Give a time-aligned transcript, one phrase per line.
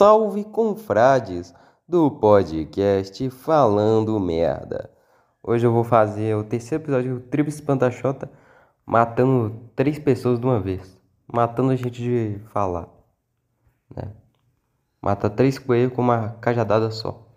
[0.00, 1.54] Salve confrades
[1.86, 4.90] do podcast Falando Merda.
[5.42, 8.32] Hoje eu vou fazer o terceiro episódio do Tribo Espantachota
[8.86, 10.98] matando três pessoas de uma vez.
[11.30, 12.88] Matando a gente de falar.
[13.94, 14.10] Né?
[15.02, 17.36] Mata três coelhos com uma cajadada só.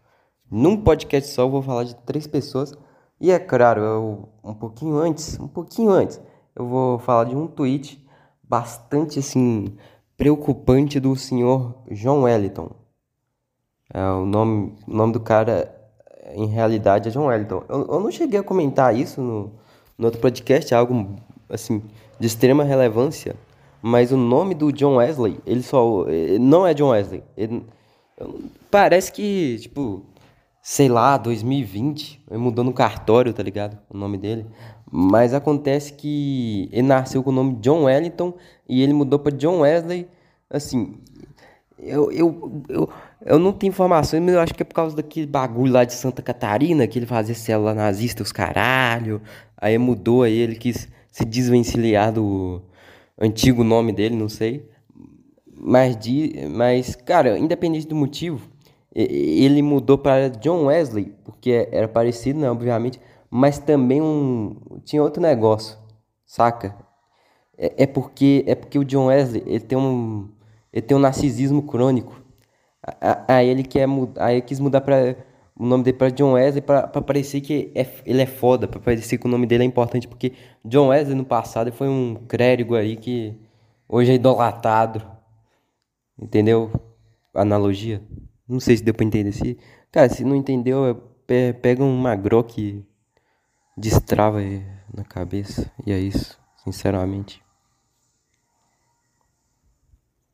[0.49, 2.73] Num podcast só eu vou falar de três pessoas.
[3.19, 6.17] E é claro, eu, um pouquinho antes, um pouquinho antes,
[6.55, 8.01] eu vou falar de um tweet
[8.41, 9.77] bastante assim
[10.17, 12.71] preocupante do senhor John Wellington.
[13.93, 15.73] É, o, nome, nome do cara,
[16.33, 17.63] em realidade, é John Wellington.
[17.69, 19.51] Eu, eu não cheguei a comentar isso no,
[19.97, 21.15] no outro podcast, é algo
[21.49, 21.81] assim
[22.19, 23.35] de extrema relevância,
[23.81, 27.23] mas o nome do John Wesley, ele só ele não é John Wesley.
[27.35, 27.65] Ele,
[28.71, 30.03] parece que, tipo,
[30.61, 33.77] sei lá, 2020, ele mudou no cartório, tá ligado?
[33.89, 34.45] O nome dele.
[34.95, 38.31] Mas acontece que ele nasceu com o nome John Wellington
[38.69, 40.07] e ele mudou para John Wesley.
[40.47, 40.99] Assim,
[41.79, 42.89] eu, eu, eu,
[43.25, 45.93] eu não tenho informações, mas eu acho que é por causa daquele bagulho lá de
[45.93, 49.19] Santa Catarina, que ele fazia célula nazista, os caralho.
[49.57, 52.61] Aí mudou, aí ele quis se desvencilhar do
[53.19, 54.69] antigo nome dele, não sei.
[55.59, 55.97] Mas,
[56.51, 58.47] mas cara, independente do motivo,
[58.93, 62.99] ele mudou para John Wesley, porque era parecido, né, obviamente
[63.35, 65.75] mas também um tinha outro negócio,
[66.23, 66.77] saca?
[67.57, 70.29] É, é, porque é porque o John Wesley ele tem um
[70.71, 72.21] ele tem um narcisismo crônico.
[73.27, 75.15] Aí ele quer aí quis mudar para
[75.57, 79.17] o nome dele para John Wesley para parecer que é, ele é foda, para parecer
[79.17, 82.95] que o nome dele é importante, porque John Wesley no passado foi um clérigo aí
[82.95, 83.35] que
[83.89, 85.03] hoje é idolatrado.
[86.21, 86.71] Entendeu?
[87.33, 87.99] Analogia?
[88.47, 89.31] Não sei se deu para entender.
[89.31, 89.57] Se,
[89.91, 91.01] cara, se não entendeu,
[91.61, 92.85] pega um Magrock
[93.77, 94.39] destrava
[94.93, 95.71] na cabeça.
[95.85, 97.43] E é isso, sinceramente.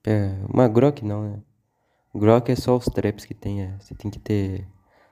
[0.06, 1.40] É, uma Grok não, né?
[2.14, 3.78] Grok é só os traps que tem, é.
[3.80, 4.68] Você tem que ter.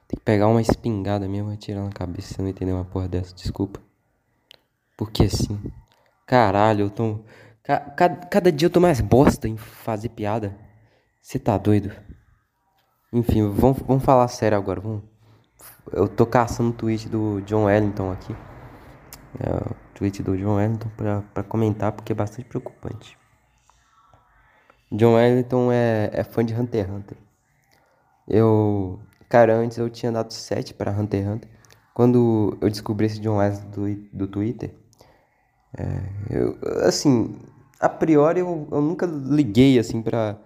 [0.07, 2.33] Tem que pegar uma espingada mesmo e tirar na cabeça.
[2.33, 3.81] Você não entendeu uma porra dessa, desculpa.
[4.97, 5.61] Porque assim.
[6.25, 7.23] Caralho, eu tô.
[7.63, 10.57] Cada, cada dia eu tô mais bosta em fazer piada.
[11.21, 11.93] Você tá doido?
[13.11, 14.79] Enfim, vamos, vamos falar sério agora.
[14.79, 15.03] Vamos.
[15.91, 18.35] Eu tô caçando o tweet do John Wellington aqui.
[19.39, 23.17] É, o tweet do John Wellington pra, pra comentar porque é bastante preocupante.
[24.91, 27.17] John Wellington é, é fã de Hunter x Hunter.
[28.27, 28.99] Eu.
[29.29, 31.49] Cara, antes eu tinha dado 7 para Hunter x Hunter.
[31.93, 34.73] Quando eu descobri esse John Wesley do, do Twitter,
[35.77, 37.39] é, eu, assim,
[37.79, 40.37] a priori eu, eu nunca liguei assim para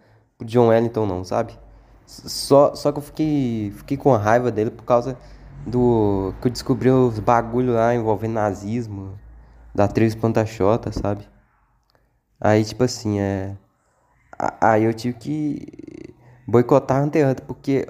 [0.43, 1.57] John Wellington, não, sabe?
[2.05, 5.17] Só, só que eu fiquei, fiquei com raiva dele por causa
[5.65, 6.33] do.
[6.41, 9.17] que eu descobri os bagulho lá envolvendo nazismo,
[9.73, 11.27] da atriz Pantachota, sabe?
[12.39, 13.55] Aí, tipo assim, é.
[14.59, 16.15] Aí eu tive que
[16.47, 17.87] boicotar Hunter x Hunter, porque.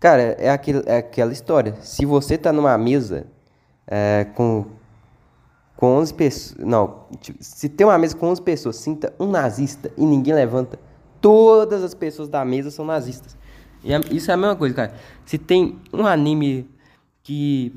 [0.00, 1.76] Cara, é, aquele, é aquela história.
[1.80, 3.26] Se você tá numa mesa
[3.86, 4.66] é, com.
[5.76, 6.64] Com 11 pessoas.
[6.64, 10.78] Não, tipo, se tem uma mesa com 11 pessoas, sinta um nazista e ninguém levanta
[11.24, 13.34] todas as pessoas da mesa são nazistas.
[13.82, 14.94] E é, isso é a mesma coisa, cara.
[15.24, 16.68] Se tem um anime
[17.22, 17.74] que,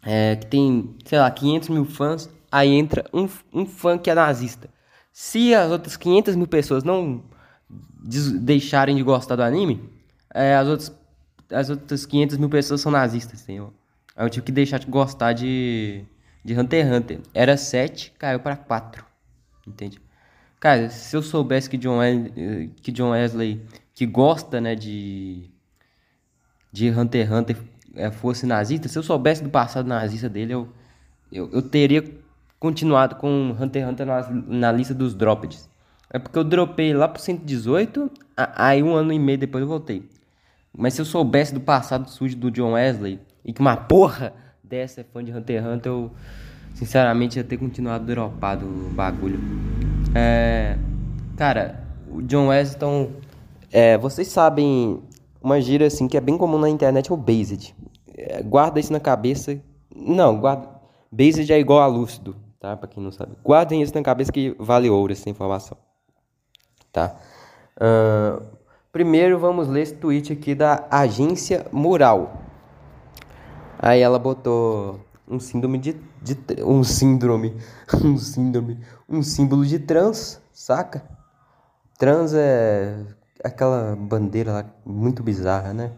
[0.00, 4.14] é, que tem, sei lá, 500 mil fãs, aí entra um, um fã que é
[4.14, 4.70] nazista.
[5.12, 7.24] Se as outras 500 mil pessoas não
[8.40, 9.82] deixarem de gostar do anime,
[10.32, 10.92] é, as, outras,
[11.50, 13.72] as outras 500 mil pessoas são nazistas, entendeu?
[14.14, 16.04] Aí eu tive que deixar de gostar de,
[16.44, 17.20] de Hunter x Hunter.
[17.34, 19.04] Era 7, caiu para 4.
[19.66, 20.00] Entende?
[20.62, 23.60] Cara, se eu soubesse que John, Wesley, que John Wesley,
[23.92, 25.50] que gosta, né, de,
[26.70, 27.56] de Hunter x Hunter,
[27.96, 30.68] é, fosse nazista, se eu soubesse do passado nazista dele, eu,
[31.32, 32.04] eu, eu teria
[32.60, 35.68] continuado com Hunter x Hunter na, na lista dos droppeds.
[36.08, 40.08] É porque eu dropei lá pro 118, aí um ano e meio depois eu voltei.
[40.72, 45.00] Mas se eu soubesse do passado sujo do John Wesley, e que uma porra dessa
[45.00, 46.12] é fã de Hunter x Hunter, eu
[46.74, 49.38] sinceramente ia ter continuado dropado o bagulho.
[50.14, 50.76] É,
[51.36, 53.10] cara, o John Weston.
[53.70, 55.02] É, vocês sabem
[55.42, 57.74] uma gíria assim que é bem comum na internet é o based.
[58.14, 59.58] É, guarda isso na cabeça.
[59.94, 60.68] Não, guarda.
[61.10, 62.76] Based é igual a lúcido, tá?
[62.76, 63.32] Pra quem não sabe.
[63.44, 65.76] Guardem isso na cabeça que vale ouro essa informação.
[66.90, 67.16] Tá?
[67.76, 68.42] Uh,
[68.92, 72.42] primeiro vamos ler esse tweet aqui da agência Mural.
[73.78, 77.56] Aí ela botou um síndrome de, de um síndrome,
[78.04, 78.78] um síndrome,
[79.08, 81.02] um símbolo de trans, saca?
[81.98, 82.96] Trans é
[83.42, 85.92] aquela bandeira lá muito bizarra, né?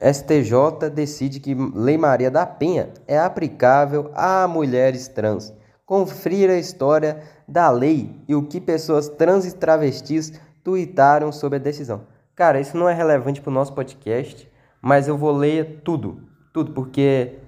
[0.00, 5.54] STJ decide que Lei Maria da Penha é aplicável a mulheres trans.
[5.86, 10.32] Confira a história da lei e o que pessoas trans e travestis
[10.62, 12.02] tuitaram sobre a decisão.
[12.34, 14.50] Cara, isso não é relevante pro nosso podcast,
[14.82, 16.20] mas eu vou ler tudo.
[16.52, 17.38] Tudo, porque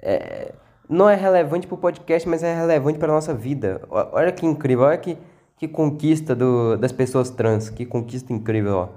[0.00, 0.52] é,
[0.88, 3.80] não é relevante pro podcast, mas é relevante pra nossa vida.
[3.88, 5.16] Olha que incrível, olha que,
[5.56, 7.70] que conquista do, das pessoas trans.
[7.70, 8.88] Que conquista incrível, ó.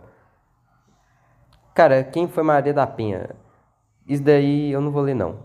[1.73, 3.29] Cara, quem foi Maria da Penha?
[4.07, 5.37] Isso daí eu não vou ler, não.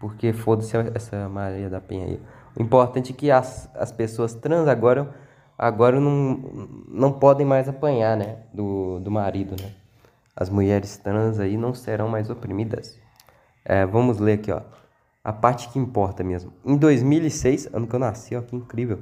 [0.00, 2.20] Porque foda-se essa Maria da Penha aí.
[2.58, 5.14] O importante é que as, as pessoas trans agora,
[5.56, 6.40] agora não,
[6.88, 8.38] não podem mais apanhar, né?
[8.52, 9.72] Do, do marido, né?
[10.34, 12.98] As mulheres trans aí não serão mais oprimidas.
[13.64, 14.60] É, vamos ler aqui, ó.
[15.26, 16.52] A parte que importa mesmo.
[16.64, 19.00] Em 2006, ano que eu nasci, ó, que incrível.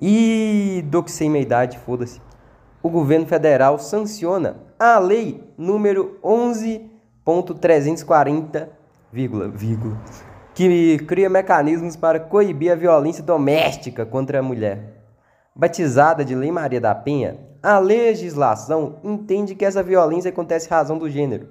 [0.00, 2.22] E do que sem meia idade, foda-se
[2.82, 8.68] o governo federal sanciona a lei número 11.340,
[10.54, 15.04] que cria mecanismos para coibir a violência doméstica contra a mulher.
[15.54, 21.10] Batizada de Lei Maria da Penha, a legislação entende que essa violência acontece razão do
[21.10, 21.48] gênero.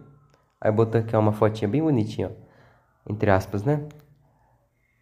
[0.60, 2.45] Aí botou aqui uma fotinha bem bonitinha, ó,
[3.07, 3.88] entre aspas, né?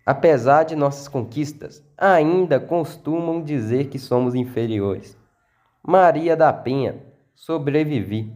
[0.06, 5.18] Apesar de nossas conquistas, ainda costumam dizer que somos inferiores.
[5.82, 7.02] Maria da Penha,
[7.34, 8.36] sobrevivi.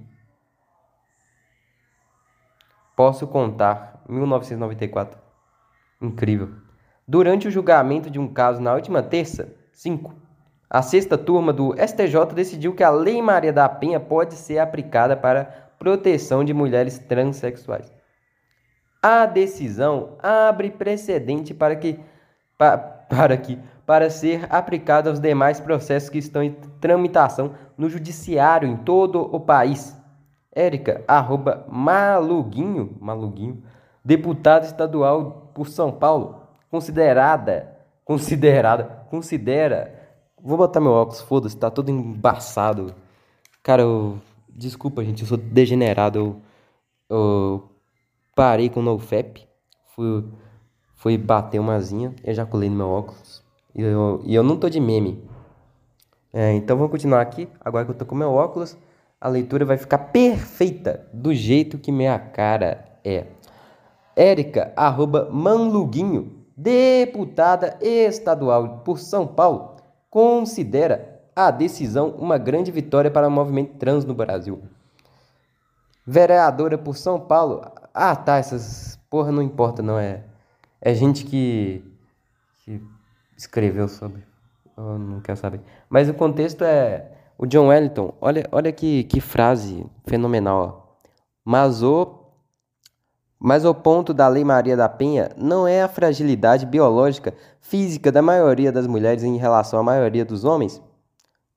[2.95, 5.19] Posso contar, 1994.
[6.01, 6.49] Incrível.
[7.07, 10.13] Durante o julgamento de um caso na última terça, 5,
[10.69, 15.15] a sexta turma do STJ decidiu que a Lei Maria da Penha pode ser aplicada
[15.15, 15.45] para
[15.79, 17.96] proteção de mulheres transexuais.
[19.09, 21.97] A decisão abre precedente para que,
[22.57, 26.51] pa, para que para ser aplicado aos demais processos que estão em
[26.81, 29.97] tramitação no judiciário em todo o país.
[30.53, 33.63] Érica, arroba Maluguinho, Maluguinho,
[34.03, 41.89] deputada estadual por São Paulo, considerada, considerada, considera, vou botar meu óculos, foda-se, tá todo
[41.89, 42.93] embaçado.
[43.63, 44.17] Cara, eu,
[44.49, 46.41] desculpa gente, eu sou degenerado, eu,
[47.09, 47.76] eu
[48.37, 49.47] parei com o NoFap,
[49.95, 50.23] fui,
[50.93, 53.43] fui bater umazinha, ejaculei no meu óculos,
[53.73, 55.27] e eu, e eu não tô de meme.
[56.31, 57.49] É, então vamos continuar aqui.
[57.59, 58.77] Agora que eu tô com meu óculos,
[59.19, 63.25] a leitura vai ficar perfeita do jeito que minha cara é.
[64.15, 69.77] Érica, arroba Manluguinho, deputada estadual por São Paulo,
[70.11, 74.61] considera a decisão uma grande vitória para o movimento trans no Brasil.
[76.09, 77.69] Vereadora por São Paulo.
[77.93, 80.23] Ah, tá, essas porra não importa, não é.
[80.79, 81.83] É gente que,
[82.63, 82.81] que
[83.35, 84.23] escreveu sobre.
[84.77, 85.59] Eu não quero saber.
[85.89, 88.13] Mas o contexto é o John Wellington.
[88.21, 91.01] Olha, olha que, que frase fenomenal.
[91.43, 92.19] Mas o,
[93.37, 98.21] mas o ponto da Lei Maria da Penha não é a fragilidade biológica física da
[98.21, 100.81] maioria das mulheres em relação à maioria dos homens.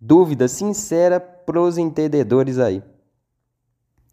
[0.01, 2.83] Dúvida sincera pros entendedores aí.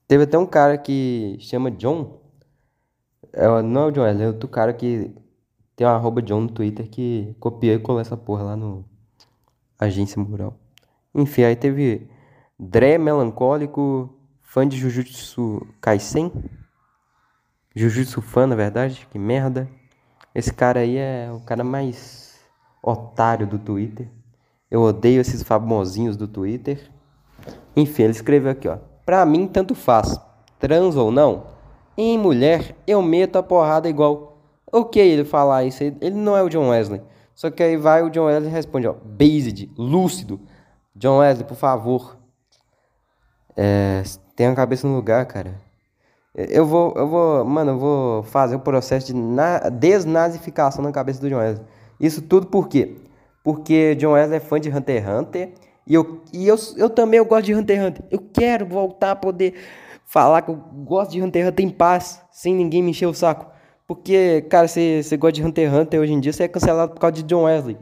[0.08, 2.22] Teve até um cara que chama John.
[3.34, 5.14] É, não é o John, é outro cara que
[5.76, 8.86] tem uma arroba John no Twitter que copiei e colei essa porra lá no
[9.78, 10.58] Agência Mural.
[11.14, 12.10] Enfim, aí teve
[12.58, 16.32] Dré Melancólico, fã de Jujutsu Kaisen.
[17.76, 19.70] Jujutsu fã, na verdade, que merda.
[20.34, 22.40] Esse cara aí é o cara mais
[22.82, 24.10] otário do Twitter.
[24.72, 26.90] Eu odeio esses famosinhos do Twitter.
[27.76, 28.80] Enfim, ele escreveu aqui, ó.
[29.08, 30.20] Pra mim, tanto faz.
[30.60, 31.46] Trans ou não,
[31.98, 34.38] em mulher eu meto a porrada igual
[34.70, 37.02] ok ele falar isso, ele não é o John Wesley.
[37.34, 40.42] Só que aí vai o John Wesley e responde, ó, based, lúcido.
[40.94, 42.18] John Wesley, por favor.
[43.56, 44.04] É,
[44.36, 45.56] tenha a cabeça no lugar, cara.
[46.36, 51.22] Eu vou, eu vou, mano, eu vou fazer o processo de na, desnazificação na cabeça
[51.22, 51.66] do John Wesley.
[51.98, 52.98] Isso tudo por quê?
[53.42, 55.54] Porque John Wesley é fã de Hunter x Hunter.
[55.88, 58.06] E eu, e eu, eu também eu gosto de Hunter x Hunter.
[58.12, 59.54] Eu quero voltar a poder
[60.06, 63.14] falar que eu gosto de Hunter x Hunter em paz, sem ninguém me encher o
[63.14, 63.48] saco.
[63.88, 67.00] Porque, cara, você, gosta de Hunter x Hunter hoje em dia, você é cancelado por
[67.00, 67.78] causa de John Wesley.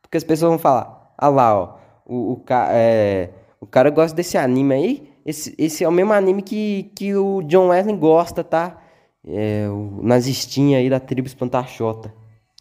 [0.00, 3.28] Porque as pessoas vão falar, ah lá, ó, o, o, é,
[3.60, 7.42] o cara gosta desse anime aí, esse, esse é o mesmo anime que, que o
[7.42, 8.78] John Wesley gosta, tá?
[9.26, 12.12] É, o nazistinha aí da tribo Espantaxota.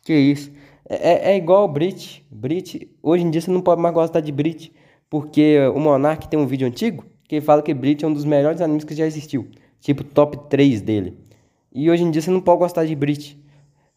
[0.03, 0.51] Que isso.
[0.89, 2.25] É, é, é igual o Brit.
[2.29, 4.71] Brit, hoje em dia você não pode mais gostar de Brit,
[5.09, 8.61] porque o Monark tem um vídeo antigo que fala que Brit é um dos melhores
[8.61, 9.47] animes que já existiu.
[9.79, 11.17] Tipo, top 3 dele.
[11.73, 13.41] E hoje em dia você não pode gostar de Brit.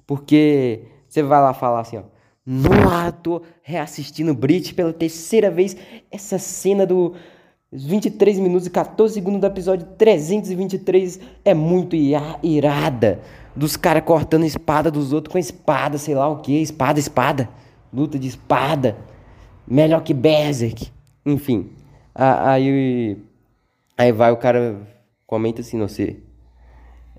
[0.07, 2.03] Porque você vai lá falar assim, ó.
[2.47, 5.77] Nossa, tô reassistindo Brit pela terceira vez.
[6.11, 7.15] Essa cena do
[7.73, 13.21] 23 minutos e 14 segundos do episódio 323 é muito irada.
[13.57, 16.61] Dos caras cortando espada dos outros com espada, sei lá o que.
[16.61, 17.49] Espada, espada.
[17.93, 18.97] Luta de espada.
[19.67, 20.93] Melhor que Berserk.
[21.25, 21.71] Enfim.
[22.15, 23.17] Aí
[23.99, 24.77] Aí vai o cara,
[25.27, 26.23] comenta assim, não sei.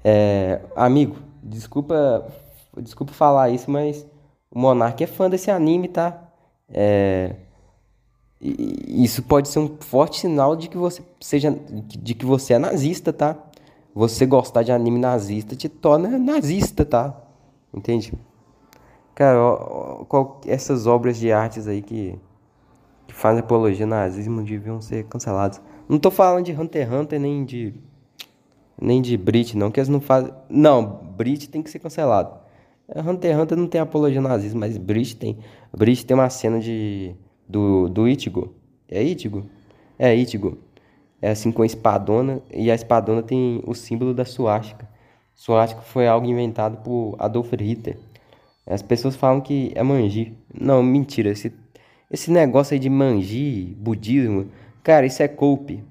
[0.03, 2.31] É, amigo, desculpa,
[2.79, 4.05] desculpa falar isso, mas
[4.51, 6.29] o Monark é fã desse anime, tá?
[6.69, 7.35] É,
[8.39, 13.11] isso pode ser um forte sinal de que você seja, de que você é nazista,
[13.11, 13.35] tá?
[13.97, 17.19] Você gostar de anime nazista te torna nazista, tá?
[17.73, 18.13] Entende?
[19.15, 22.15] Cara, ó, ó, essas obras de artes aí que,
[23.07, 25.59] que fazem apologia ao nazismo deviam ser canceladas.
[25.89, 27.73] Não tô falando de Hunter x Hunter nem de
[28.79, 30.31] nem de Brit, não, que eles não fazem.
[30.47, 32.37] Não, Brit tem que ser cancelado.
[32.87, 35.39] Hunter x Hunter não tem apologia ao nazismo, mas Brit tem.
[35.75, 37.15] Brit tem uma cena de
[37.49, 38.53] do do Ichigo.
[38.87, 39.49] É Ichigo?
[39.97, 40.66] É Ichigo.
[41.21, 44.87] É assim com a espadona e a espadona tem o símbolo da suástica.
[45.33, 47.97] Suástica foi algo inventado por Adolf Hitler.
[48.65, 50.33] As pessoas falam que é manji.
[50.53, 51.29] Não, mentira.
[51.29, 51.53] Esse,
[52.11, 54.47] esse negócio aí de manji, budismo,
[54.83, 55.83] cara, isso é cope.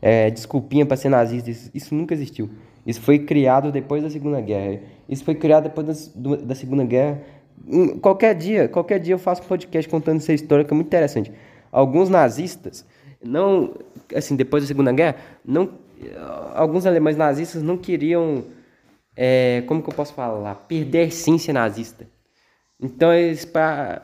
[0.00, 1.50] É desculpinha para ser nazista.
[1.50, 2.50] Isso, isso, nunca existiu.
[2.86, 4.80] Isso foi criado depois da Segunda Guerra.
[5.08, 7.20] Isso foi criado depois da, da Segunda Guerra.
[7.68, 10.88] Hum, qualquer dia, qualquer dia eu faço um podcast contando essa história que é muito
[10.88, 11.30] interessante.
[11.70, 12.84] Alguns nazistas,
[13.24, 13.74] não,
[14.14, 15.70] assim, depois da Segunda Guerra, não,
[16.54, 18.44] alguns alemães nazistas não queriam
[19.16, 22.06] é, como que eu posso falar, perder a essência nazista.
[22.80, 24.02] Então eles, pra,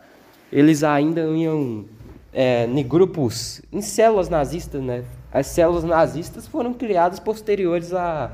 [0.52, 1.86] eles ainda iam
[2.32, 5.04] é, em grupos, em células nazistas, né?
[5.32, 8.30] As células nazistas foram criadas posteriores a,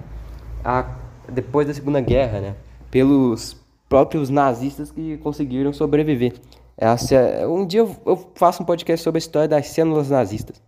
[0.64, 0.96] a
[1.32, 2.54] depois da Segunda Guerra, né?
[2.90, 3.56] Pelos
[3.88, 6.34] próprios nazistas que conseguiram sobreviver.
[6.76, 10.60] Essa, um dia eu faço um podcast sobre a história das células nazistas.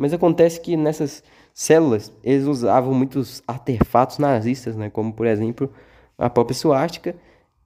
[0.00, 4.88] Mas acontece que nessas células, eles usavam muitos artefatos nazistas, né?
[4.88, 5.70] Como, por exemplo,
[6.16, 7.14] a própria suástica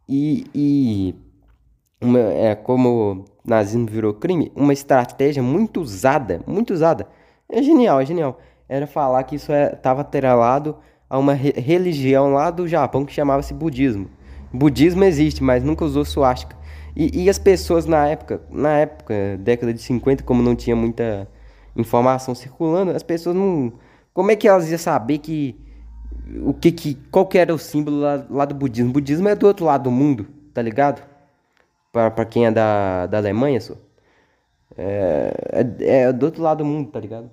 [0.08, 1.14] e, e
[2.00, 7.06] uma, é, como nazismo virou crime, uma estratégia muito usada, muito usada,
[7.48, 10.76] é genial, é genial, era falar que isso estava é, atrelado
[11.08, 14.10] a uma re religião lá do Japão que chamava-se budismo.
[14.52, 16.56] Budismo existe, mas nunca usou suástica.
[16.96, 21.28] E, e as pessoas na época, na época, década de 50, como não tinha muita
[21.76, 23.72] informação circulando, as pessoas não.
[24.12, 25.58] Como é que elas iam saber que.
[26.44, 26.94] O que que.
[27.10, 28.90] Qual que era o símbolo lá, lá do budismo?
[28.90, 31.02] O budismo é do outro lado do mundo, tá ligado?
[31.92, 33.74] Para quem é da, da Alemanha, só.
[34.76, 37.30] É, é, é, do outro lado do mundo, tá ligado?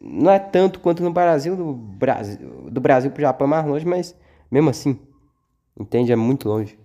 [0.00, 3.86] Não é tanto quanto no Brasil, do Brasil, do Brasil pro Japão é mais longe,
[3.86, 4.14] mas
[4.50, 4.98] mesmo assim,
[5.78, 6.12] entende?
[6.12, 6.78] É muito longe.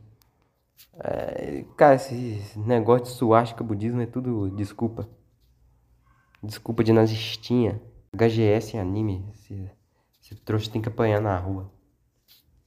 [1.02, 5.08] É, cara, esse negócio de suástica budismo é tudo desculpa.
[6.42, 7.82] Desculpa de nazistinha.
[8.16, 9.26] HGS em anime.
[9.34, 9.70] Esse,
[10.22, 11.72] esse trouxa tem que apanhar na rua.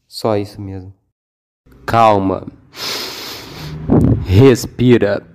[0.06, 0.92] Só isso mesmo.
[1.86, 2.46] Calma.
[4.26, 5.26] Respira.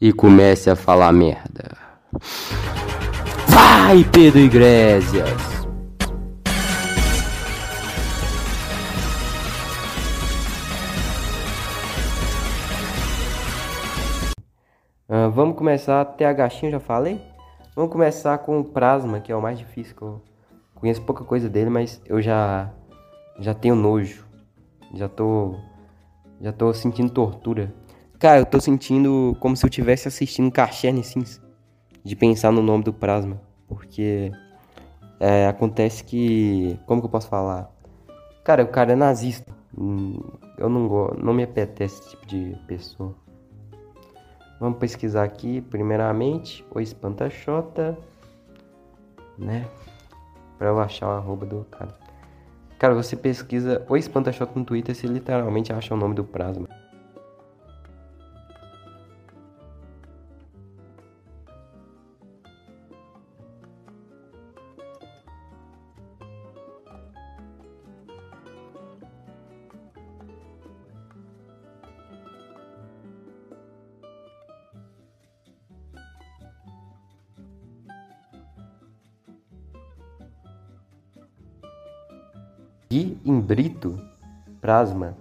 [0.00, 1.76] E comece a falar merda.
[3.48, 5.61] Vai, Pedro Iglesias!
[15.32, 17.20] Vamos começar, TH, já falei?
[17.74, 20.20] Vamos começar com o Plasma, que é o mais difícil, que eu
[20.74, 22.70] conheço pouca coisa dele, mas eu já
[23.38, 24.26] já tenho nojo.
[24.94, 25.54] Já tô
[26.40, 27.72] já tô sentindo tortura.
[28.18, 31.40] Cara, eu tô sentindo como se eu tivesse assistindo Cacherne Sims
[32.04, 34.30] de pensar no nome do Plasma, porque
[35.18, 37.70] é, acontece que, como que eu posso falar?
[38.44, 39.52] Cara, o cara é nazista.
[39.76, 40.20] Hum,
[40.58, 43.14] eu não não me apetece esse tipo de pessoa.
[44.62, 47.98] Vamos pesquisar aqui, primeiramente, o espanta-xota,
[49.36, 49.66] né?
[50.56, 51.92] Pra eu achar o arroba do cara.
[52.78, 56.68] Cara, você pesquisa o espanta-xota no Twitter, você literalmente acha o nome do Prasma.
[83.52, 83.98] Gui Imbrito
[84.60, 85.16] Prasma.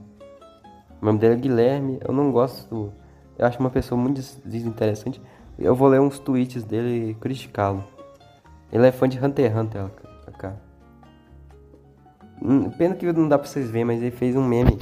[1.02, 2.00] O nome dele é Guilherme.
[2.02, 2.94] Eu não gosto.
[3.38, 5.22] Eu acho uma pessoa muito desinteressante.
[5.58, 7.84] Eu vou ler uns tweets dele e criticá-lo.
[8.72, 9.90] Ele é fã de Hunter x Hunter,
[10.38, 10.62] cara.
[12.42, 14.78] Hum, pena que não dá pra vocês verem, mas ele fez um meme.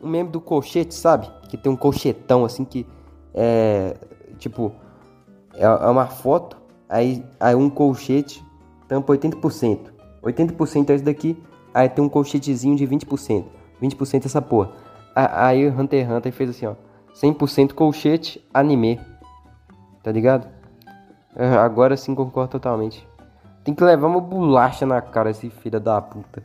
[0.00, 1.30] Um meme do colchete, sabe?
[1.48, 2.86] Que tem um colchetão assim que
[3.34, 3.96] é.
[4.38, 4.72] Tipo.
[5.54, 6.56] É, é uma foto.
[6.88, 8.44] Aí, aí um colchete
[8.88, 9.92] tampa 80%.
[10.22, 11.42] 80% é isso daqui.
[11.74, 13.44] Aí tem um colchetezinho de 20%.
[13.82, 14.70] 20% é essa porra.
[15.14, 16.74] Aí o Hunter x Hunter fez assim, ó.
[17.14, 19.00] 100% colchete anime.
[20.02, 20.48] Tá ligado?
[21.60, 23.06] Agora sim concordo totalmente.
[23.64, 26.44] Tem que levar uma bolacha na cara esse filho da puta.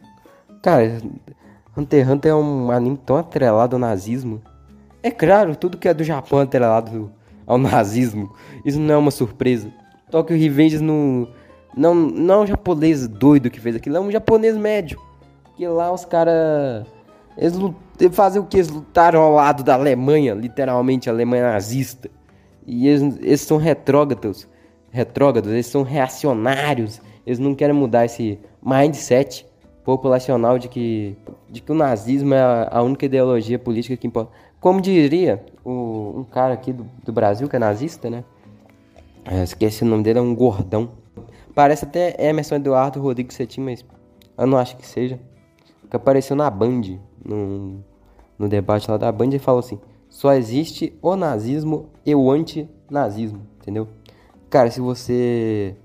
[0.62, 1.00] Cara,
[1.77, 4.41] Hunter x Hunter é um anime tão atrelado ao nazismo.
[5.03, 7.12] É claro, tudo que é do Japão é atrelado
[7.45, 8.33] ao nazismo.
[8.65, 9.71] Isso não é uma surpresa.
[10.09, 11.27] Tokyo Revengers não,
[11.75, 15.00] não, não é um japonês doido que fez aquilo, é um japonês médio.
[15.60, 16.88] Que lá os caras.
[17.36, 17.54] Eles
[18.13, 18.56] fazem o que?
[18.56, 22.10] Eles lutaram ao lado da Alemanha, literalmente, a Alemanha nazista.
[22.66, 24.48] E eles, eles são retrógrados.
[24.89, 27.01] Retrógrados, eles são reacionários.
[27.28, 29.46] Eles não querem mudar esse mindset
[29.84, 31.18] populacional de que,
[31.50, 34.32] de que o nazismo é a, única ideologia política que importa.
[34.62, 38.24] Como diria o, um cara aqui do, do Brasil, que é nazista, né?
[39.25, 40.92] É, esqueci o nome dele, é um gordão.
[41.54, 43.84] Parece até Emerson Eduardo Rodrigues Cetim, mas
[44.38, 45.20] eu não acho que seja.
[45.89, 46.81] Que apareceu na Band,
[47.24, 47.84] no,
[48.38, 49.79] no debate lá da Band, e falou assim:
[50.10, 53.88] só existe o nazismo e o antinazismo, entendeu?
[54.50, 55.75] Cara, se você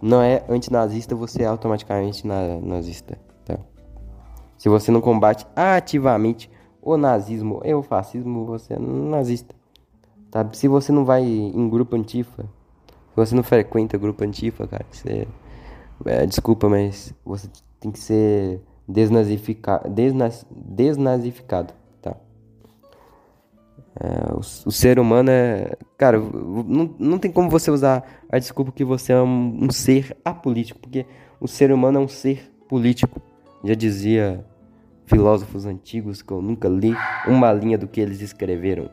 [0.00, 3.58] não é antinazista, você é automaticamente na, nazista, tá?
[4.56, 9.54] Se você não combate ativamente o nazismo e o fascismo, você é nazista.
[10.30, 10.46] Tá?
[10.52, 15.26] Se você não vai em grupo antifa, se você não frequenta grupo antifa, cara, você...
[16.06, 21.72] É, desculpa, mas você tem que ser desnazificado, desnaz, desnazificado,
[22.02, 22.16] tá?
[24.00, 25.76] É, o, o, ser humano é...
[25.96, 30.16] Cara, não, não tem como você usar a desculpa que você é um, um ser
[30.24, 31.06] apolítico, porque
[31.40, 33.20] o ser humano é um ser político.
[33.62, 34.44] Já dizia
[35.06, 36.94] filósofos antigos que eu nunca li
[37.26, 38.90] uma linha do que eles escreveram.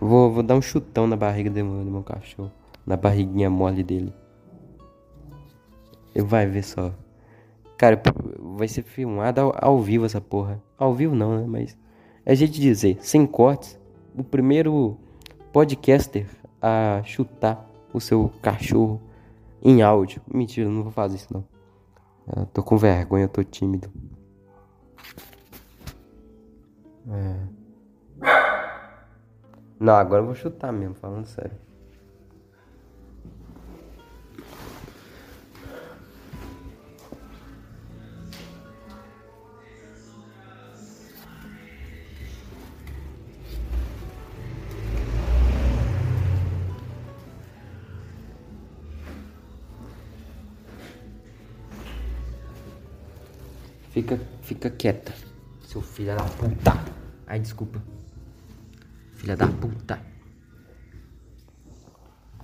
[0.00, 2.50] Vou, vou dar um chutão na barriga do meu, do meu cachorro.
[2.84, 4.12] Na barriguinha mole dele.
[6.14, 6.92] Ele vai ver só.
[7.84, 8.00] Cara,
[8.56, 10.58] vai ser filmado ao, ao, vivo essa porra.
[10.78, 11.44] Ao vivo não, né?
[11.46, 11.76] Mas
[12.24, 13.78] é jeito de dizer, sem cortes,
[14.16, 14.96] o primeiro
[15.52, 16.26] podcaster
[16.62, 19.02] a chutar o seu cachorro
[19.62, 20.22] em áudio.
[20.32, 21.44] Mentira, não vou fazer isso não.
[22.34, 23.92] Eu tô com vergonha, eu tô tímido.
[27.10, 27.36] É.
[29.78, 31.58] Não, agora eu vou chutar mesmo, falando sério.
[54.84, 55.14] Quieta,
[55.62, 56.78] seu filho da puta.
[57.26, 57.82] Ai, desculpa.
[59.14, 59.98] Filha da puta.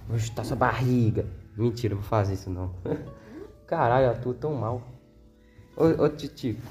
[0.09, 1.27] Vou chutar sua barriga.
[1.55, 2.71] Mentira, não vou fazer isso não.
[3.69, 4.81] Caralho, eu atuo tão mal.
[5.77, 6.63] Ô, ô Titico.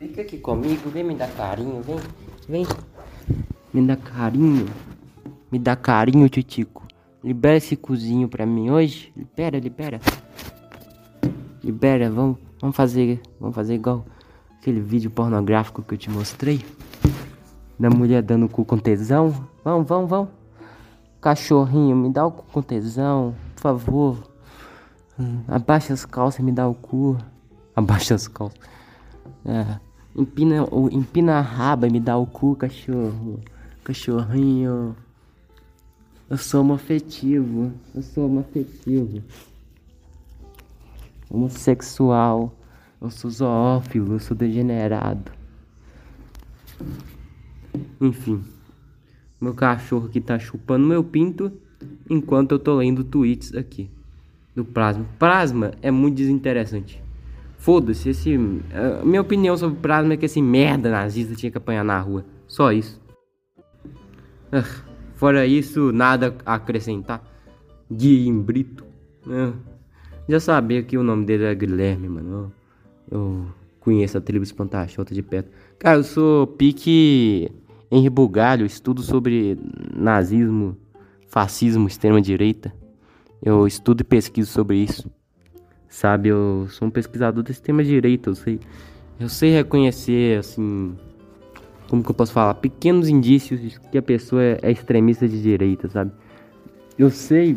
[0.00, 2.00] Fica aqui comigo, vem me dar carinho, vem.
[2.48, 2.66] Vem.
[3.72, 4.66] Me dá carinho.
[5.48, 6.84] Me dá carinho, Titico.
[7.22, 9.12] Libera esse cozinho pra mim hoje.
[9.16, 10.00] Libera, libera.
[11.62, 12.38] Libera, vamos.
[12.60, 14.04] Vamos fazer, vamos fazer igual
[14.60, 16.64] aquele vídeo pornográfico que eu te mostrei.
[17.78, 19.48] Da mulher dando o cu com tesão.
[19.64, 20.28] Vamos, vamos, vamos.
[21.20, 24.30] Cachorrinho, me dá o cu com tesão, por favor.
[25.48, 27.16] Abaixa as calças e me dá o cu.
[27.74, 28.58] Abaixa as calças.
[29.44, 29.78] É.
[30.16, 33.40] Empina, empina a raba e me dá o cu, cachorro.
[33.84, 34.96] Cachorrinho.
[36.28, 37.72] Eu sou afetivo.
[37.94, 39.22] Eu sou afetivo
[41.30, 42.52] homossexual,
[43.00, 45.30] eu sou zoófilo, eu sou degenerado.
[48.00, 48.42] Enfim,
[49.40, 51.52] meu cachorro aqui tá chupando meu pinto
[52.08, 53.90] enquanto eu tô lendo tweets aqui
[54.54, 55.06] do Plasma.
[55.18, 57.02] Plasma é muito desinteressante.
[57.58, 58.38] Foda-se, esse.
[59.04, 62.24] Minha opinião sobre Plasma é que esse merda nazista tinha que apanhar na rua.
[62.46, 63.00] Só isso.
[64.50, 64.64] Ah,
[65.16, 67.22] fora isso, nada a acrescentar.
[67.90, 68.84] Guilherme Brito.
[69.28, 69.52] Ah.
[70.28, 72.52] Já sabia que o nome dele era Guilherme, mano.
[73.10, 73.46] Eu,
[73.80, 75.50] conheço a tribo Espantachota de perto.
[75.78, 77.50] Cara, eu sou pique
[77.90, 79.58] Henri Bugalho, estudo sobre
[79.94, 80.76] nazismo,
[81.28, 82.72] fascismo, extrema-direita.
[83.42, 85.10] Eu estudo e pesquiso sobre isso.
[85.88, 88.60] Sabe, eu sou um pesquisador da extrema-direita, eu sei.
[89.18, 90.94] Eu sei reconhecer, assim.
[91.88, 92.54] Como que eu posso falar?
[92.54, 96.12] Pequenos indícios de que a pessoa é extremista de direita, sabe?
[96.98, 97.56] Eu sei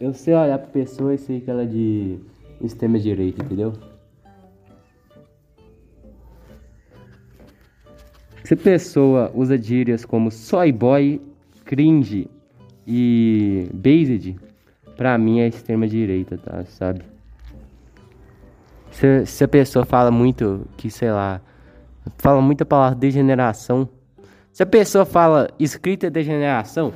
[0.00, 2.18] eu sei olhar pra pessoa e sei que ela é de
[2.60, 3.72] extrema direita, entendeu?
[8.44, 11.18] Se pessoa usa gírias como soy boy,
[11.64, 12.28] cringe
[12.86, 14.36] e based,
[14.96, 16.62] pra mim é extrema direita, tá?
[16.66, 17.00] Sabe?
[18.90, 21.40] Se, se a pessoa fala muito que, sei lá,
[22.18, 23.88] fala muita palavra degeneração.
[24.52, 26.92] Se a pessoa fala escrita degeneração,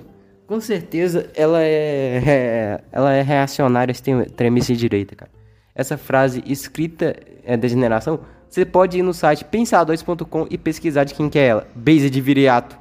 [0.46, 5.30] com certeza ela é, é ela é reacionária extremista direita, cara.
[5.74, 11.28] Essa frase escrita é degeneração, você pode ir no site pensadores.com e pesquisar de quem
[11.28, 11.66] que é ela.
[11.74, 12.78] Base de Viriato.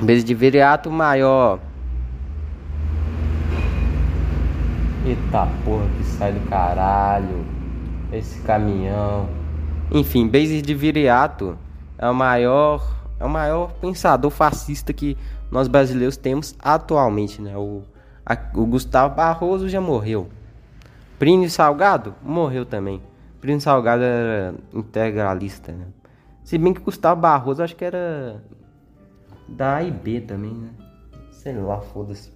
[0.00, 1.58] Base de Viriato maior.
[5.04, 7.44] Eita porra que sai do caralho.
[8.10, 9.28] Esse caminhão.
[9.90, 11.58] Enfim, Base de Viriato
[11.98, 15.16] é o maior é o maior pensador fascista que
[15.50, 17.56] nós brasileiros temos atualmente, né?
[17.56, 17.82] O,
[18.24, 20.28] a, o Gustavo Barroso já morreu.
[21.18, 23.02] Plínio Salgado morreu também.
[23.40, 25.86] Plínio Salgado era integralista, né?
[26.44, 28.42] Se bem que Gustavo Barroso acho que era
[29.48, 30.70] da A e B também, né?
[31.30, 32.32] Sei lá, foda-se.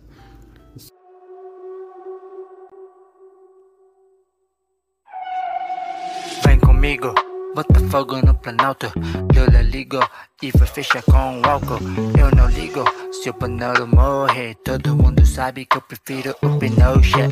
[6.44, 7.14] Vem comigo.
[7.54, 8.90] Bota fogo no planalto,
[9.34, 10.00] lhe ligo
[10.42, 11.78] e vai fechar com o álcool.
[12.18, 14.54] Eu não ligo se o Panelo morrer.
[14.64, 17.28] Todo mundo sabe que eu prefiro o Pinochet.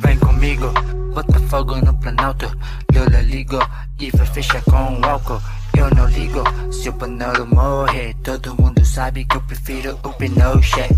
[0.00, 0.66] Vem comigo,
[1.12, 2.46] bota fogo no planalto,
[2.92, 3.58] eu ligo
[3.98, 5.40] e vai fechar com o álcool.
[5.76, 8.14] Eu não ligo se o Panelo morrer.
[8.22, 10.88] Todo mundo sabe que eu prefiro o Pinochet.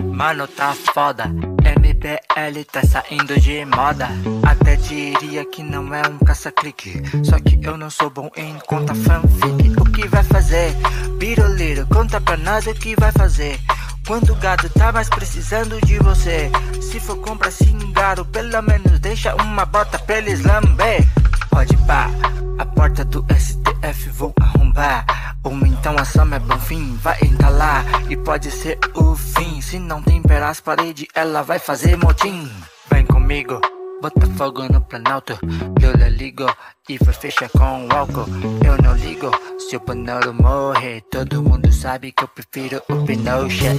[0.00, 1.26] Mano, tá foda.
[1.26, 4.08] MBL tá saindo de moda.
[4.42, 7.02] Até diria que não é um caça-clique.
[7.24, 9.80] Só que eu não sou bom em conta fanfic.
[9.80, 10.74] O que vai fazer?
[11.18, 13.58] Biroliro, conta pra nós o que vai fazer.
[14.06, 16.50] Quando o gado tá mais precisando de você.
[16.80, 21.06] Se for compra cingaro, pelo menos deixa uma bota pra eles lamber.
[21.48, 22.10] Pode pá,
[22.58, 25.36] a porta do STF vou arrombar.
[25.44, 27.84] Ou então a Sam é bom fim, vai entalar.
[28.10, 29.60] E pode ser o fim.
[29.60, 32.50] Se não temperar as paredes, ela vai fazer motim.
[32.90, 33.60] Vem comigo,
[34.02, 35.38] bota fogo no planalto.
[35.80, 36.46] Eu lhe ligo
[36.88, 38.26] e vai fechar com o álcool.
[38.66, 41.02] Eu não ligo se o panelo morrer.
[41.02, 43.78] Todo mundo sabe que eu prefiro o Pinochet.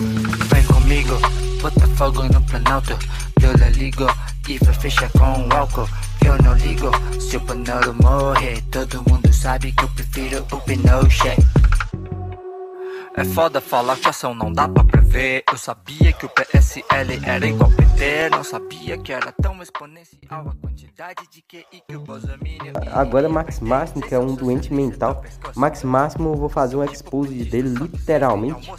[0.50, 1.20] Vem comigo,
[1.62, 2.98] bota fogo no planalto.
[3.42, 4.08] Eu lhe ligo
[4.48, 5.90] e vai fechar com o álcool.
[6.26, 8.62] Eu não ligo se o Panelo morrer.
[8.72, 11.38] Todo mundo sabe que eu prefiro o Pinochet.
[13.18, 15.03] É foda falar que ação não dá pra prever.
[15.16, 18.30] Eu sabia que o PSL era igual PT.
[18.32, 22.04] Não sabia que era tão exponencial a quantidade de QI que o.
[22.92, 25.24] Agora Max Máximo, que é um doente mental.
[25.56, 28.72] Max Máximo, eu vou fazer um expose dele literalmente.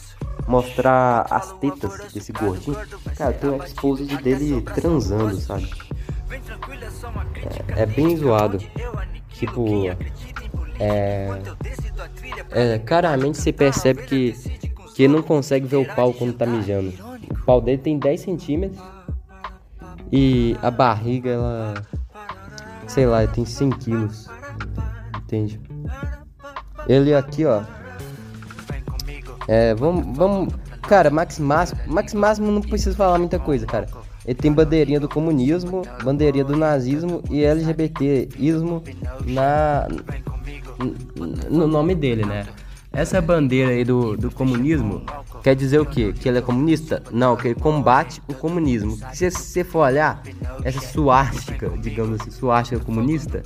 [0.48, 2.76] Mostrar as tetas desse gordinho.
[3.16, 5.70] Cara, tem um expose dele transando, sabe?
[7.76, 8.58] É, é bem zoado.
[9.30, 9.88] Tipo,
[10.80, 11.28] é,
[12.50, 14.32] é, claramente você percebe que,
[14.94, 16.92] que não consegue ver o pau quando tá mijando.
[17.30, 18.80] O pau dele tem 10 centímetros
[20.10, 21.74] e a barriga, ela.
[22.86, 24.28] Sei lá, tem 100 quilos.
[25.16, 25.60] Entende?
[26.86, 27.62] Ele aqui, ó.
[29.48, 30.16] É, vamos.
[30.16, 31.80] vamos cara, Max Máximo.
[31.86, 33.88] Max Máximo não precisa falar muita coisa, cara.
[34.24, 38.82] Ele tem bandeirinha do comunismo, bandeirinha do nazismo e LGBTismo
[39.26, 39.86] na
[41.50, 42.46] no nome dele, né?
[42.94, 45.02] Essa bandeira aí do, do comunismo
[45.42, 46.12] quer dizer o quê?
[46.12, 47.02] Que ele é comunista?
[47.10, 48.98] Não, que ele combate o comunismo.
[49.12, 50.22] Se você for olhar,
[50.62, 53.42] essa suástica, digamos assim, suástica comunista,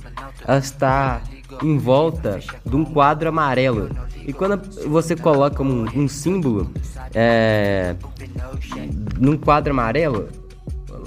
[0.47, 1.21] ela está
[1.63, 3.89] em volta de um quadro amarelo.
[4.25, 6.71] E quando você coloca um, um símbolo
[7.13, 7.95] é,
[9.17, 10.29] num quadro amarelo,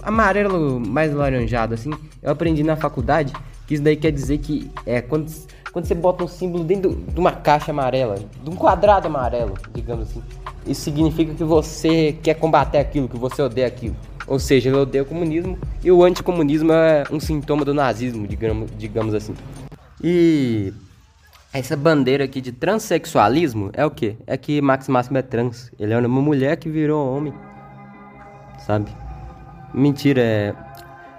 [0.03, 3.33] amarelo mais laranjado assim, eu aprendi na faculdade
[3.67, 5.31] que isso daí quer dizer que é quando
[5.73, 10.11] quando você bota um símbolo dentro de uma caixa amarela, de um quadrado amarelo, digamos
[10.11, 10.23] assim,
[10.67, 13.97] isso significa que você quer combater aquilo, que você odeia aquilo.
[14.27, 18.71] Ou seja, ele odeia o comunismo e o anticomunismo é um sintoma do nazismo, digamos,
[18.77, 19.35] digamos assim.
[20.03, 20.73] E
[21.53, 24.17] essa bandeira aqui de transexualismo é o que?
[24.27, 25.73] É que Max Máximo é trans.
[25.79, 27.33] Ele é uma mulher que virou homem.
[28.67, 28.91] Sabe?
[29.75, 30.55] Mentira, é.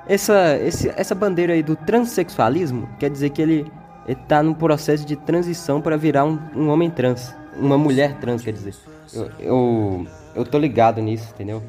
[0.08, 3.72] Essa, esse, essa bandeira aí do transexualismo quer dizer que ele
[4.08, 8.42] ele tá num processo de transição para virar um, um, homem trans, uma mulher trans,
[8.42, 8.76] quer dizer.
[9.14, 11.62] Eu, eu, eu, tô ligado nisso, entendeu?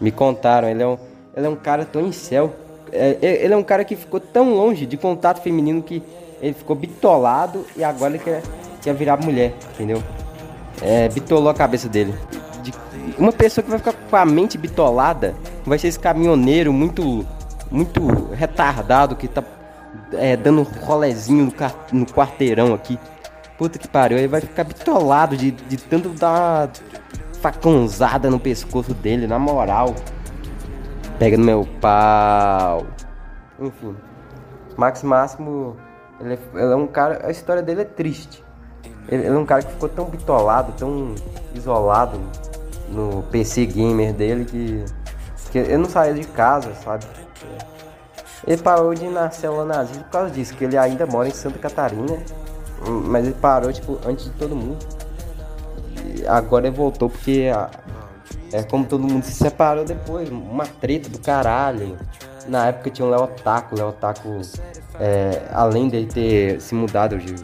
[0.00, 0.96] Me contaram, ele é um,
[1.36, 2.54] ele é um cara tão em céu.
[2.92, 6.02] É, é, ele é um cara que ficou tão longe de contato feminino que
[6.40, 8.42] ele ficou bitolado e agora ele quer,
[8.82, 10.02] quer virar mulher, entendeu?
[10.80, 12.14] É, bitolou a cabeça dele.
[12.62, 12.72] De,
[13.18, 17.26] uma pessoa que vai ficar com a mente bitolada vai ser esse caminhoneiro muito,
[17.70, 18.00] muito
[18.32, 19.44] retardado que tá
[20.12, 22.98] é, dando rolezinho no, no quarteirão aqui.
[23.58, 26.70] Puta que pariu, ele vai ficar bitolado de, de tanto dar
[27.40, 29.94] facãozada no pescoço dele, na moral.
[31.18, 32.86] Pega no meu pau.
[33.60, 33.94] Enfim,
[34.76, 35.76] Max Máximo,
[36.20, 38.42] ele é, ele é um cara, a história dele é triste.
[39.08, 41.14] Ele, ele, é um cara que ficou tão bitolado, tão
[41.54, 42.18] isolado
[42.88, 44.84] no PC gamer dele que,
[45.50, 47.04] que ele não saía de casa, sabe?
[48.46, 51.32] Ele parou de ir na célula nazista por causa disso, que ele ainda mora em
[51.32, 52.18] Santa Catarina,
[52.88, 54.78] mas ele parou tipo antes de todo mundo.
[56.06, 57.70] E agora ele voltou porque a,
[58.52, 61.96] é como todo mundo se separou depois, uma treta do caralho.
[62.48, 64.40] Na época tinha o Léo Taco, Léo Taco,
[64.98, 67.34] é, além de ter se mudado de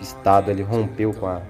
[0.00, 1.42] estado, ele rompeu com a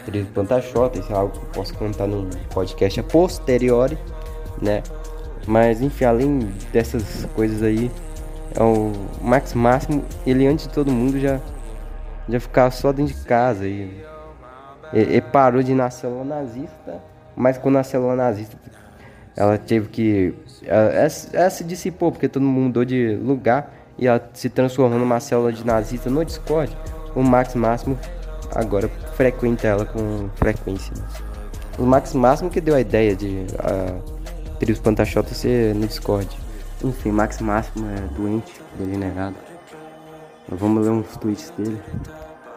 [0.00, 3.98] atriz Pantachota, isso é algo que eu posso contar num podcast a posteriori,
[4.62, 4.82] né?
[5.46, 6.38] Mas enfim, além
[6.72, 7.90] dessas coisas aí,
[8.54, 11.40] é o Max Máximo, ele antes de todo mundo já,
[12.28, 14.04] já ficava só dentro de casa e,
[14.92, 17.00] e, e parou de nascer nazista
[17.38, 18.56] mas quando a célula nazista
[19.36, 20.34] ela teve que.
[20.64, 25.20] Ela, ela, se dissipou, porque todo mundo mudou de lugar e ela se transformou numa
[25.20, 26.76] célula de nazista no Discord.
[27.14, 27.96] O Max Máximo
[28.52, 30.92] agora frequenta ela com frequência.
[31.78, 36.28] O Max Máximo que deu a ideia de a Trios Pantachota ser no Discord.
[36.84, 39.36] Enfim, Max Máximo é doente, degenerado.
[40.48, 41.82] Vamos ler uns tweets dele.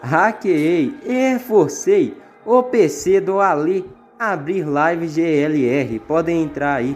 [0.02, 6.00] Hackeei e reforcei o PC do Ali abrir live GLR.
[6.00, 6.96] Podem entrar aí.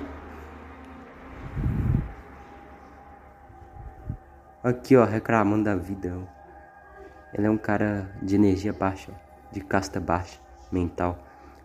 [4.64, 6.16] Aqui, ó, reclamando da vida.
[7.34, 9.12] Ele é um cara de energia baixa,
[9.52, 10.40] de casta baixa,
[10.72, 11.18] mental.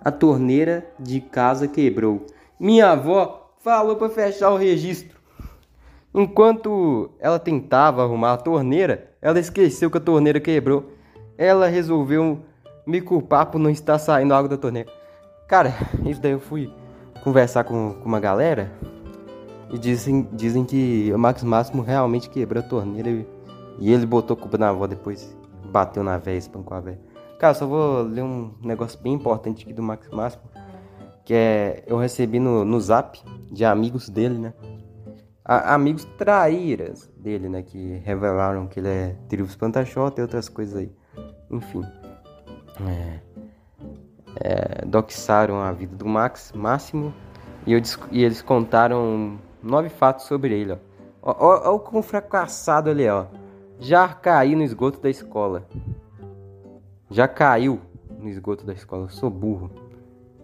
[0.02, 2.26] A torneira de casa quebrou.
[2.58, 5.19] Minha avó falou para fechar o registro.
[6.12, 10.90] Enquanto ela tentava arrumar a torneira, ela esqueceu que a torneira quebrou.
[11.38, 12.40] Ela resolveu
[12.86, 14.90] me culpar por não estar saindo água da torneira.
[15.46, 15.72] Cara,
[16.04, 16.72] isso daí eu fui
[17.22, 18.72] conversar com, com uma galera
[19.70, 23.26] e dizem, dizem que o Max Máximo realmente quebrou a torneira e,
[23.78, 25.36] e ele botou culpa na avó depois.
[25.66, 26.98] Bateu na véia, espancou a véia.
[27.38, 30.42] Cara, só vou ler um negócio bem importante aqui do Max Máximo.
[31.24, 31.84] Que é.
[31.86, 33.20] Eu recebi no, no zap
[33.50, 34.52] de amigos dele, né?
[35.44, 37.62] A, amigos traíras dele, né?
[37.62, 40.92] Que revelaram que ele é Tribus Pantachota e outras coisas aí.
[41.50, 41.82] Enfim.
[42.88, 43.30] É
[44.36, 47.12] é, doxaram a vida do Max Máximo
[47.66, 50.78] e, eu, e, eles contaram nove fatos sobre ele.
[51.22, 53.12] Olha o quão fracassado ele é.
[53.12, 53.26] Ó.
[53.78, 55.66] Já caiu no esgoto da escola.
[57.10, 57.80] Já caiu
[58.18, 59.04] no esgoto da escola.
[59.04, 59.70] Eu sou burro.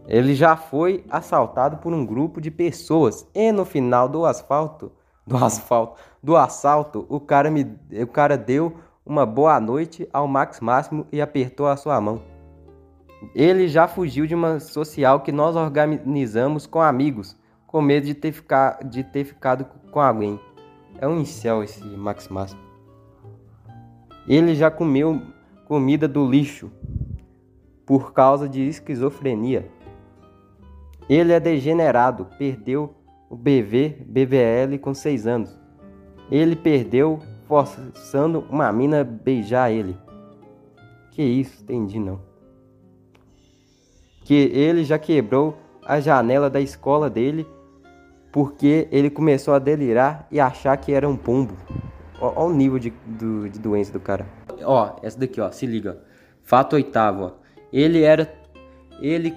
[0.08, 4.92] Ele já foi assaltado por um grupo de pessoas e no final do asfalto,
[5.26, 10.60] do asfalto, do assalto, o cara me, o cara deu uma boa noite ao Max
[10.60, 12.22] Máximo e apertou a sua mão.
[13.34, 18.32] Ele já fugiu de uma social que nós organizamos com amigos, com medo de ter,
[18.32, 20.38] ficar, de ter ficado com alguém.
[20.98, 22.60] É um incel esse Max Máximo.
[24.28, 25.22] Ele já comeu
[25.66, 26.70] comida do lixo
[27.84, 29.68] por causa de esquizofrenia.
[31.08, 32.94] Ele é degenerado, perdeu
[33.30, 35.58] o BV, BVL com 6 anos.
[36.30, 39.96] Ele perdeu forçando uma mina beijar ele.
[41.12, 42.20] Que isso, entendi não
[44.26, 47.46] que ele já quebrou a janela da escola dele
[48.32, 51.56] porque ele começou a delirar e achar que era um pombo.
[52.20, 54.26] Olha o nível de, do, de doença do cara.
[54.64, 56.02] Ó, essa daqui, ó, se liga.
[56.42, 57.32] Fato oitavo, ó.
[57.72, 58.34] Ele era.
[59.00, 59.32] Ele.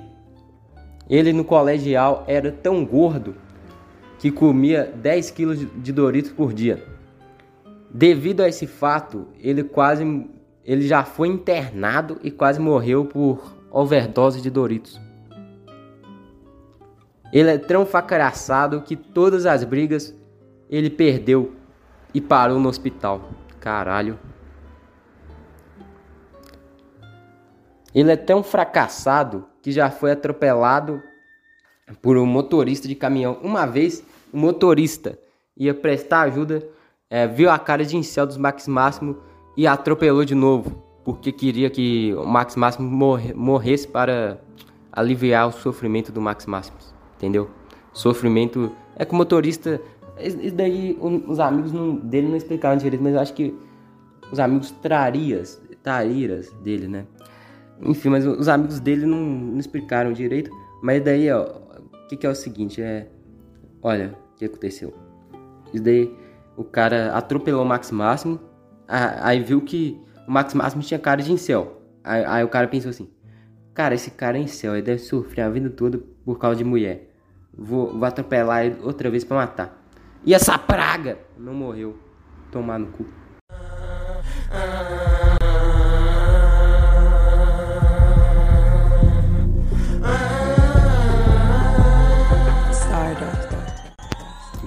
[1.09, 3.35] Ele no colegial era tão gordo
[4.19, 6.83] que comia 10 quilos de Doritos por dia.
[7.89, 10.29] Devido a esse fato, ele quase.
[10.63, 15.01] Ele já foi internado e quase morreu por overdose de Doritos.
[17.33, 20.15] Ele é tão facaraçado que todas as brigas
[20.69, 21.53] ele perdeu
[22.13, 23.29] e parou no hospital.
[23.59, 24.19] Caralho.
[27.93, 31.01] Ele é tão fracassado que já foi atropelado
[32.01, 33.37] por um motorista de caminhão.
[33.41, 35.17] Uma vez, o motorista
[35.57, 36.63] ia prestar ajuda,
[37.09, 39.17] é, viu a cara de incel dos Max Máximo
[39.57, 42.87] e atropelou de novo porque queria que o Max Máximo
[43.35, 44.39] morresse para
[44.91, 46.77] aliviar o sofrimento do Max Máximo,
[47.15, 47.49] entendeu?
[47.91, 49.81] Sofrimento é que o motorista,
[50.19, 53.55] isso daí os amigos não, dele não explicaram direito, mas eu acho que
[54.31, 57.07] os amigos trarias, tariras dele, né?
[57.81, 62.25] Enfim, mas os amigos dele não, não explicaram direito, mas daí, ó, o que, que
[62.25, 63.07] é o seguinte, é,
[63.81, 64.93] olha, o que aconteceu?
[65.73, 66.13] Isso daí,
[66.57, 68.39] o cara atropelou o Max Máximo,
[68.87, 71.81] aí viu que o Max Máximo tinha cara de incel.
[72.03, 73.09] Aí, aí, o cara pensou assim:
[73.73, 77.09] Cara, esse cara é incel, ele deve sofrer a vida toda por causa de mulher.
[77.57, 79.83] Vou, vou atropelar ele outra vez para matar.
[80.25, 81.97] E essa praga não morreu.
[82.51, 83.05] Tomar no cu.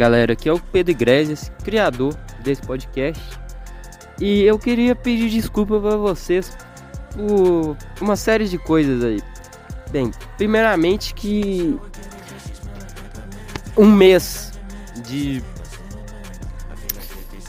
[0.02, 2.12] Galera, que é o Pedro Iglesias, criador
[2.42, 3.22] desse podcast.
[4.20, 6.58] E eu queria pedir desculpa para vocês
[7.14, 9.22] por uma série de coisas aí.
[9.92, 11.78] Bem, primeiramente que
[13.76, 14.52] um mês
[15.06, 15.40] de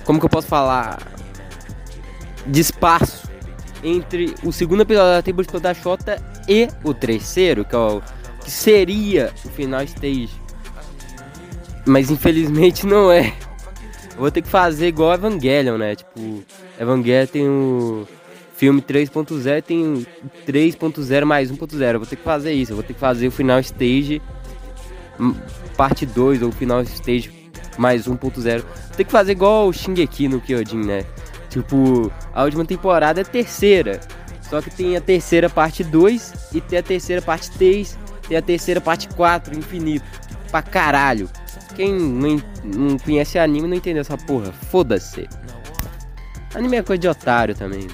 [0.06, 1.00] como que eu posso falar
[2.46, 3.28] de espaço
[3.84, 8.00] entre o segundo episódio da temporada da Xota e o terceiro, que, é o,
[8.44, 10.43] que seria o final stage.
[11.86, 13.34] Mas infelizmente não é.
[14.17, 15.96] Vou ter que fazer igual Evangelion, né?
[15.96, 16.43] Tipo,
[16.80, 18.08] Evangelion tem o
[18.56, 20.08] filme 3.0 tem
[20.48, 21.93] 3.0 mais 1.0.
[21.93, 22.74] Eu vou ter que fazer isso.
[22.74, 24.22] Vou ter que fazer o final stage
[25.19, 25.36] hum,
[25.76, 28.63] parte 2 ou final stage mais 1.0.
[28.96, 31.06] Tem que fazer igual o Shingeki no Kyojin, né?
[31.50, 34.00] Tipo, a última temporada é terceira.
[34.50, 38.41] Só que tem a terceira parte 2 e tem a terceira parte 3, tem a
[38.41, 40.06] terceira parte 4, infinito.
[40.52, 41.28] Pra caralho.
[41.76, 44.52] Quem não, não conhece anime não entendeu essa porra.
[44.52, 45.28] Foda-se.
[46.54, 47.88] Anime é coisa de otário também.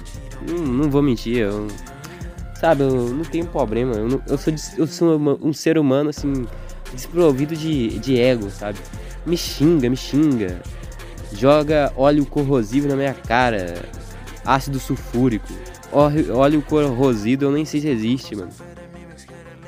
[0.46, 1.66] Não, não vou mentir, eu.
[2.58, 3.94] Sabe, eu não tenho problema.
[3.94, 6.46] Eu, não, eu sou, eu sou um ser humano assim,
[6.92, 8.78] desprovido de, de ego, sabe?
[9.24, 10.60] Me xinga, me xinga.
[11.32, 13.82] Joga óleo corrosivo na minha cara.
[14.44, 15.48] Ácido sulfúrico.
[15.92, 18.50] Óleo corrosivo eu nem sei se existe, mano.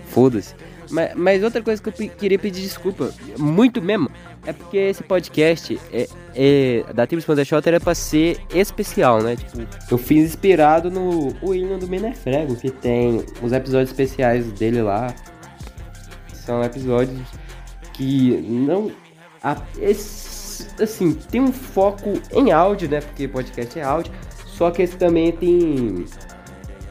[0.09, 0.55] Foda-se.
[0.93, 4.11] Mas, mas, outra coisa que eu queria pedir desculpa, muito mesmo,
[4.45, 9.37] é porque esse podcast é, é da Tribo Sponsor Shot era pra ser especial, né?
[9.37, 14.83] Tipo, eu fiz inspirado no o hino do Menefrego, que tem os episódios especiais dele
[14.83, 15.15] lá.
[16.35, 17.19] São episódios
[17.95, 18.93] que não.
[19.43, 23.01] A, esse, assim, tem um foco em áudio, né?
[23.01, 24.13] Porque podcast é áudio.
[24.47, 26.05] Só que esse também tem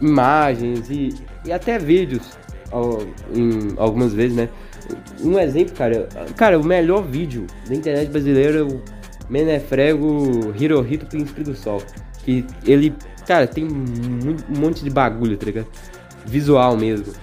[0.02, 1.14] imagens e,
[1.46, 2.41] e até vídeos
[3.34, 4.50] em, algumas vezes, né?
[5.22, 8.82] Um exemplo, cara, cara, o melhor vídeo da internet brasileira é o
[9.30, 11.82] Menefrego Hirohito Príncipe do Sol.
[12.24, 12.94] Que ele,
[13.26, 15.68] cara, tem um, monte de bagulho, tá ligado?
[16.26, 17.14] Visual mesmo.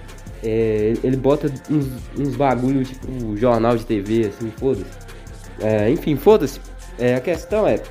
[0.43, 4.85] É, ele bota uns, uns bagulho tipo jornal de TV, assim, foda-se.
[5.61, 6.59] É, enfim, foda-se.
[6.97, 7.81] É, a questão é,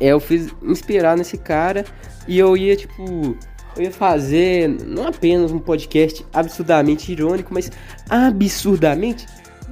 [0.00, 1.84] eu fiz inspirar nesse cara
[2.26, 3.36] e eu ia, tipo,
[3.76, 7.70] eu ia fazer não apenas um podcast absurdamente irônico, mas
[8.08, 9.26] absurdamente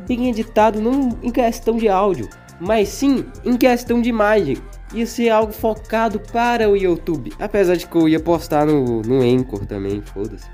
[0.06, 2.28] bem editado, não em questão de áudio,
[2.60, 4.58] mas sim em questão de imagem.
[4.94, 9.22] Ia ser algo focado para o YouTube, apesar de que eu ia postar no, no
[9.22, 10.46] Anchor também, foda-se.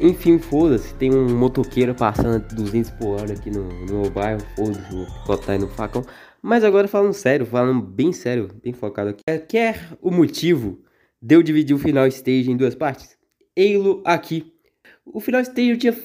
[0.00, 4.80] Enfim, foda-se, tem um motoqueiro passando 200 por hora aqui no, no meu bairro, foda-se,
[4.90, 6.04] vou botar aí no facão.
[6.42, 9.22] Mas agora falando sério, falando bem sério, bem focado aqui.
[9.48, 10.80] Quer o motivo
[11.20, 13.16] Deu dividir o final stage em duas partes?
[13.56, 14.52] Eilo aqui.
[15.04, 15.96] O final stage eu tinha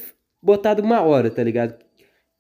[0.42, 1.76] botado uma hora, tá ligado?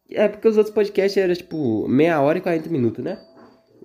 [0.10, 3.20] É porque os outros podcasts eram tipo meia hora e 40 minutos, né?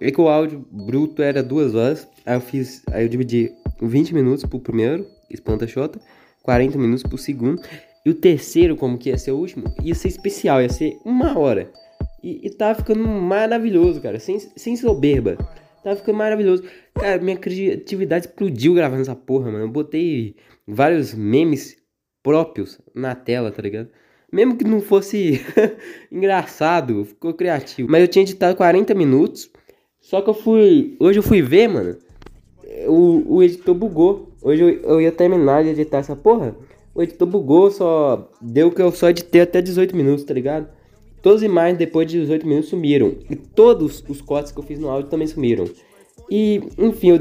[0.01, 2.09] E que o áudio bruto era duas horas.
[2.25, 2.83] Aí eu fiz.
[2.91, 6.01] Aí eu dividi 20 minutos pro primeiro, espanta chota,
[6.43, 7.61] 40 minutos pro segundo.
[8.05, 11.39] E o terceiro, como que ia ser o último, ia ser especial, ia ser uma
[11.39, 11.71] hora.
[12.23, 15.37] E, e tava ficando maravilhoso, cara, sem, sem soberba.
[15.89, 16.65] Tava ficando maravilhoso.
[16.93, 19.65] Cara, minha criatividade explodiu gravando essa porra, mano.
[19.65, 21.79] Eu botei vários memes
[22.23, 23.89] próprios na tela, tá ligado?
[24.31, 25.41] Mesmo que não fosse
[26.13, 27.91] engraçado, ficou criativo.
[27.91, 29.51] Mas eu tinha editado 40 minutos.
[29.99, 30.95] Só que eu fui.
[31.01, 31.97] Hoje eu fui ver, mano.
[32.87, 34.37] O, o editor bugou.
[34.43, 36.55] Hoje eu, eu ia terminar de editar essa porra.
[36.95, 40.69] O editor bugou, só deu que eu só editei até 18 minutos, tá ligado?
[41.23, 43.17] Todas as imagens depois de 18 minutos sumiram.
[43.29, 45.65] E todos os cortes que eu fiz no áudio também sumiram.
[46.31, 47.19] E, enfim, eu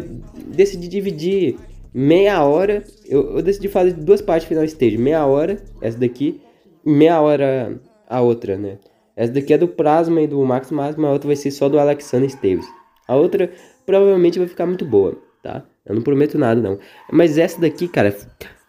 [0.48, 1.58] decidi dividir
[1.94, 2.84] meia hora.
[3.06, 4.98] Eu, eu decidi fazer duas partes final stage.
[4.98, 6.42] Meia hora, essa daqui,
[6.86, 8.78] e meia hora a outra, né?
[9.16, 11.80] Essa daqui é do Plasma e do Max Máximo, a outra vai ser só do
[11.80, 12.68] Alexander Esteves.
[13.08, 13.52] A outra
[13.86, 15.66] provavelmente vai ficar muito boa, tá?
[15.86, 16.78] Eu não prometo nada, não.
[17.12, 18.16] Mas essa daqui, cara,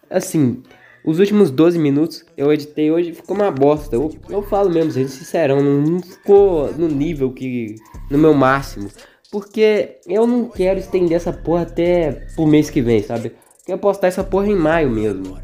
[0.09, 0.63] assim,
[1.03, 3.95] os últimos 12 minutos eu editei hoje ficou uma bosta.
[3.95, 7.75] Eu, eu falo mesmo, gente, sincerão, não, ficou no nível que.
[8.09, 8.89] no meu máximo.
[9.31, 13.33] Porque eu não quero estender essa porra até pro mês que vem, sabe?
[13.65, 15.37] Quero postar essa porra em maio mesmo.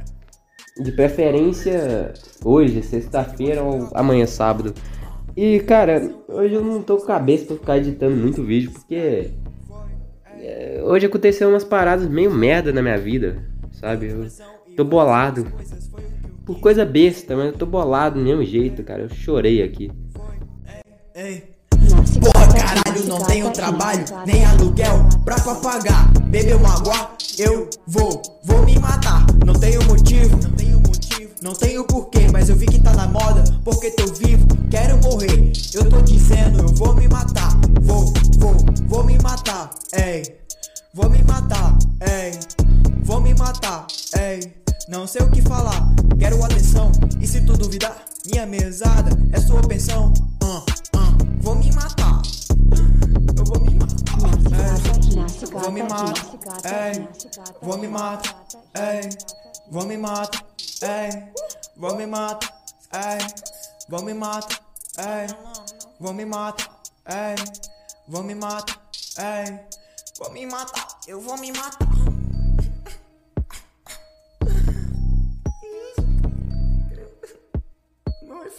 [0.78, 4.74] De preferência hoje, sexta-feira ou amanhã, sábado.
[5.38, 9.32] E cara, hoje eu não tô com cabeça pra ficar editando muito vídeo, porque.
[10.38, 14.10] É, hoje aconteceu umas paradas meio merda na minha vida, sabe?
[14.10, 14.28] Eu
[14.76, 15.48] Tô bolado.
[16.46, 19.04] Por coisa besta, mas eu tô bolado do mesmo jeito, cara.
[19.04, 19.90] Eu chorei aqui.
[21.16, 21.56] Ei.
[22.20, 26.12] Porra, caralho, não tenho trabalho, nem aluguel pra pagar.
[26.26, 29.26] Bebeu uma água, eu vou, vou me matar.
[29.46, 33.08] Não tenho motivo, não tenho motivo Não tenho porquê, mas eu vi que tá na
[33.08, 33.44] moda.
[33.64, 35.52] Porque tô vivo, quero morrer.
[35.74, 37.52] Eu tô dizendo, eu vou me matar.
[37.82, 38.56] Vou, vou,
[38.88, 39.70] vou me matar.
[39.94, 40.24] Ei,
[40.94, 41.78] vou me matar.
[42.02, 42.38] Ei,
[43.04, 43.85] vou me matar.
[44.96, 46.90] Não sei o que falar, quero atenção.
[47.20, 47.98] E se tu duvidar,
[48.32, 50.14] minha mesada é sua pensão.
[50.42, 50.60] Uh,
[50.96, 52.22] uh, vou me matar.
[53.38, 54.00] Eu vou me matar.
[55.52, 56.24] Vou me matar.
[57.62, 58.36] Vou me matar.
[59.70, 60.40] Vou me matar.
[61.78, 62.56] Vou me matar.
[63.90, 64.56] Vou me matar.
[66.00, 66.70] Vou me matar.
[68.08, 68.80] Vou me matar.
[70.18, 70.88] Vou me matar.
[71.06, 71.95] Eu vou me matar.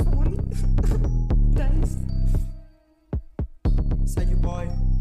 [0.01, 0.37] IPhone
[1.55, 2.05] 10
[4.05, 4.96] Sad boy